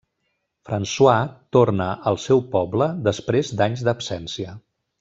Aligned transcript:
François 0.69 1.27
torna 1.57 1.89
al 2.13 2.19
seu 2.23 2.41
poble 2.57 2.89
després 3.09 3.53
d'anys 3.61 3.85
d'absència. 3.89 4.57